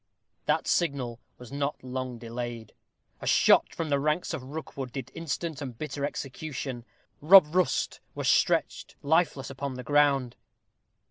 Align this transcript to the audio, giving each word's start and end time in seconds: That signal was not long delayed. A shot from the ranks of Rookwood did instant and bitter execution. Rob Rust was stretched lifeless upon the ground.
That 0.47 0.65
signal 0.65 1.19
was 1.37 1.51
not 1.51 1.83
long 1.83 2.17
delayed. 2.17 2.73
A 3.21 3.27
shot 3.27 3.75
from 3.75 3.89
the 3.91 3.99
ranks 3.99 4.33
of 4.33 4.41
Rookwood 4.41 4.91
did 4.91 5.11
instant 5.13 5.61
and 5.61 5.77
bitter 5.77 6.03
execution. 6.03 6.85
Rob 7.21 7.53
Rust 7.53 7.99
was 8.15 8.27
stretched 8.27 8.95
lifeless 9.03 9.51
upon 9.51 9.75
the 9.75 9.83
ground. 9.83 10.37